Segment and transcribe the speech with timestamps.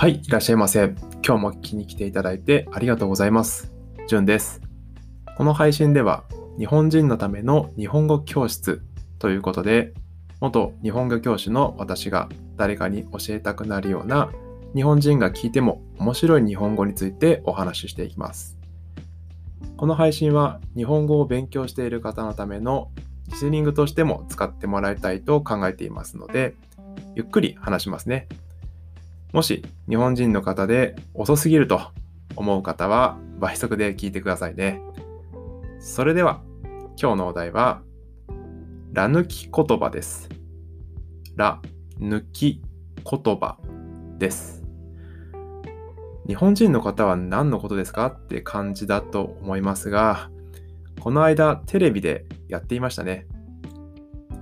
[0.00, 0.94] はい、いらっしゃいませ。
[1.22, 3.70] 今日も聞きに来ていただいてありがとうございます。
[4.08, 4.62] じゅんです。
[5.36, 6.24] この配信では、
[6.58, 8.82] 日本人のための日本語教室
[9.18, 9.92] ということで、
[10.40, 14.32] 元日本語教師の私が誰かに教えたくなるような
[14.74, 18.56] 日本人が聞いても面白い日本語についてお話ししていきます。
[19.76, 22.90] この配信は日本語を勉強している方のための
[23.28, 26.54] リスニングとしても使ってもらいたいと考えていますので、
[27.14, 28.28] ゆっくり話しますね。
[29.32, 31.80] もし日本人の方で遅すぎると
[32.36, 34.80] 思う方は倍速で聞いてくださいね。
[35.78, 36.42] それでは
[37.00, 37.80] 今日のお題は、
[38.92, 40.28] ら抜き言葉です。
[41.36, 41.62] ら
[41.98, 42.60] 抜き
[42.96, 43.58] 言葉
[44.18, 44.62] です。
[46.26, 50.30] 日本人の方は何のことですかって感じだと思いますが、
[51.00, 53.26] この間テレビでやっていましたね。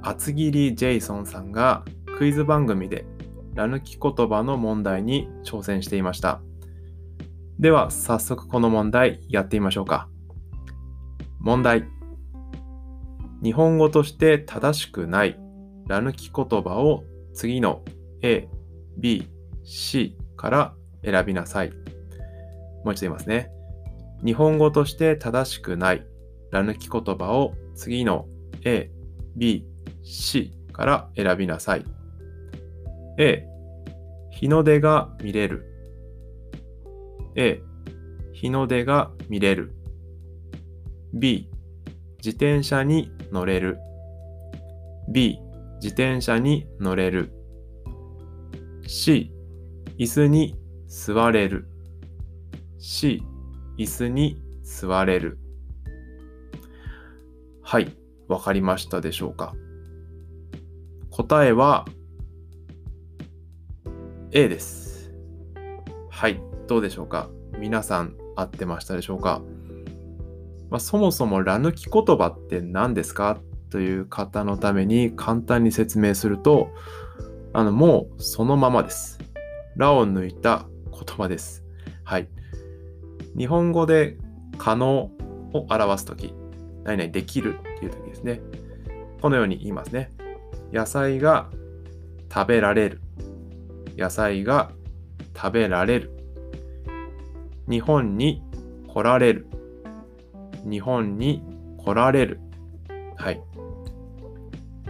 [0.00, 1.84] 厚切りジェイソンさんが
[2.16, 3.04] クイズ番組で
[3.56, 6.40] ら抜き言葉の問題に挑戦していました。
[7.58, 10.08] では早速この問題やってみましょうか。
[11.40, 11.88] 問題。
[13.42, 15.38] 日本語として正しくない
[15.86, 17.82] ら抜き言葉を次の
[18.22, 18.48] A、
[18.98, 19.28] B、
[19.64, 21.70] C から選びなさい。
[22.84, 23.50] もう一度言いますね。
[24.24, 26.06] 日本語として正しくない
[26.50, 28.26] ら抜き言葉を次の
[28.64, 28.90] A、
[29.34, 29.66] B、
[30.02, 31.95] C から選びなさい。
[33.18, 33.46] A、
[34.30, 35.64] 日の出が見れる。
[37.34, 37.62] A、
[38.34, 39.72] 日の出が見れる。
[41.14, 41.48] B、
[42.18, 43.78] 自転車に乗れる。
[45.08, 45.38] B、
[45.76, 47.32] 自転車に乗れる。
[48.86, 49.32] C、
[49.98, 50.54] 椅子に
[50.86, 51.68] 座れる。
[52.78, 53.22] C、
[53.78, 55.38] 椅子に座れる。
[57.62, 57.96] はい、
[58.28, 59.54] わかりましたでしょうか
[61.10, 61.86] 答えは
[64.32, 65.12] A です。
[66.10, 67.30] はい、どうでしょうか？
[67.58, 69.40] 皆さん合ってましたでしょうか、
[70.68, 73.38] まあ、そもそもら抜き言葉って何ですか？
[73.70, 76.70] という方のために簡単に説明すると、
[77.52, 79.20] あの、もうそのままです。
[79.76, 81.64] らを抜いた言葉です。
[82.02, 82.28] はい。
[83.38, 84.16] 日本語で
[84.58, 85.12] 可能
[85.52, 86.34] を表すとき、
[86.82, 88.40] 何々できるっていうときですね。
[89.22, 90.10] このように言いますね。
[90.72, 91.48] 野菜が
[92.32, 93.00] 食べられる。
[93.96, 94.70] 野菜が
[95.34, 96.12] 食べられる。
[97.68, 98.42] 日本に
[98.88, 99.48] 来られる。
[100.64, 101.42] 日本に
[101.78, 102.40] 来られる。
[103.16, 103.40] はい。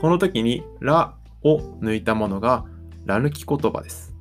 [0.00, 2.64] この時に、らを抜いたものが、
[3.04, 4.14] ら抜き言葉です。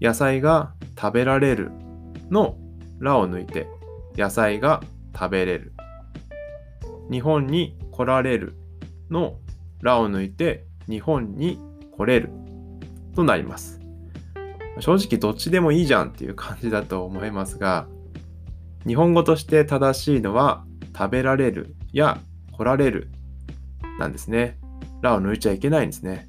[0.00, 1.72] 野菜が食べられる
[2.30, 2.56] の
[3.00, 3.66] らを抜いて、
[4.16, 4.80] 野菜が
[5.14, 5.72] 食べれる。
[7.10, 8.56] 日本に来られる
[9.10, 9.38] の
[9.80, 11.58] らを抜いて、日本に
[11.96, 12.30] 来れる
[13.18, 13.80] となります。
[14.78, 17.88] 正直どっちでもいいじゃんっていう感じだと思いますが、
[18.86, 20.64] 日本語として正しいのは
[20.96, 22.20] 食べられるや
[22.52, 23.10] 来られる
[23.98, 24.56] なんですね。
[25.02, 26.28] らを抜いちゃいけないんですね。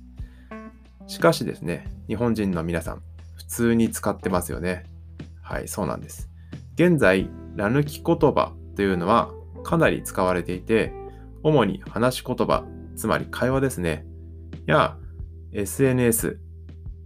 [1.05, 3.03] しかしですね、日本人の皆さん、
[3.35, 4.85] 普通に使ってますよね。
[5.43, 6.27] はい、そうなんです。
[6.73, 9.29] 現在、ら抜き言葉というのは
[9.63, 10.91] かなり使われていて、
[11.43, 12.63] 主に話し言葉、
[12.95, 14.07] つまり会話ですね、
[14.65, 14.97] や
[15.51, 16.39] SNS、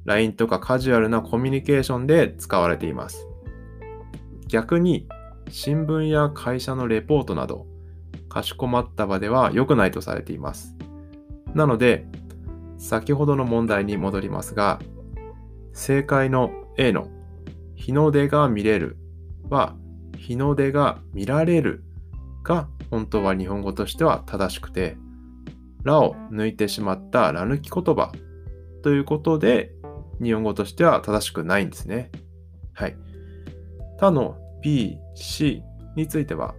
[0.06, 3.28] LINE とかカジュアルなコミュニケーションで使われています。
[4.48, 5.08] 逆に、
[5.50, 7.66] 新聞や会社のレポートなど、
[8.30, 10.76] かしこまった場では良くないとされています。
[11.54, 12.06] なので、
[12.78, 14.80] 先ほどの問題に戻りますが、
[15.74, 17.08] 正解の A の
[17.76, 18.98] 日の出が見れる
[19.50, 19.76] は、
[20.18, 21.84] 日の出が見られる
[22.44, 24.98] が本当は日本語としては正しくて、
[25.84, 28.12] らを抜いてしまったら抜き言葉
[28.84, 29.73] ということで、
[30.24, 32.12] 日本語としては正しくないんですね。
[32.74, 32.96] はい。
[34.00, 35.62] 他の B、C
[35.96, 36.56] については、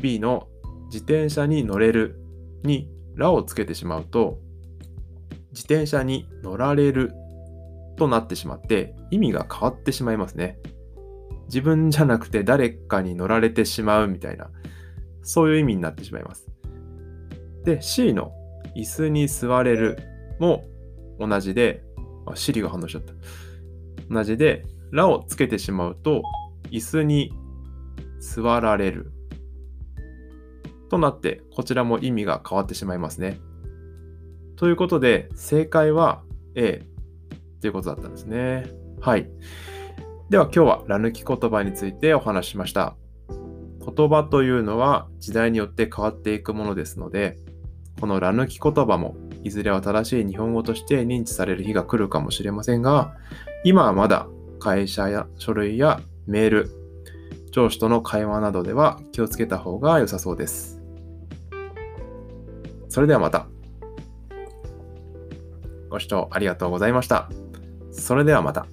[0.00, 0.48] B の
[0.86, 2.20] 自転車に乗れる
[2.62, 4.38] にらをつけてしまうと、
[5.52, 7.12] 自転車に乗られる
[7.96, 10.58] となってしまって意味が変わってしまいますね。
[11.46, 14.50] 自分じゃなくて誰かに乗られてしまうみたいな、
[15.22, 16.48] そういう意味になってしまいます。
[17.64, 18.32] で、C の
[18.76, 19.98] 椅子に座れる
[20.40, 20.64] も
[21.20, 21.83] 同じで、
[22.26, 23.12] あ、シリが反応しちゃった。
[24.10, 26.22] 同じで、らをつけてしまうと、
[26.70, 27.32] 椅子に
[28.20, 29.12] 座られる。
[30.90, 33.38] となって、こちらも意味が変わってしまいますね。
[34.56, 36.22] ということで、正解は
[36.54, 36.86] A
[37.60, 38.70] ということだったんですね。
[39.00, 39.28] はい。
[40.30, 42.96] では今日はら抜き言葉についてお話ししました。
[43.28, 47.36] 言葉というのは時代によって変わっていくものですので、
[48.00, 53.14] このら抜き言葉もいずれは正しい日本語として認知される日が来るかもしれませんが、
[53.62, 54.26] 今はまだ
[54.58, 56.70] 会社や書類やメール、
[57.52, 60.80] 上司との会話などでは気をつけた方が良さそうです。
[62.88, 63.46] それではまた。
[65.90, 67.28] ご視聴ありがとうございました。
[67.92, 68.66] それではまた。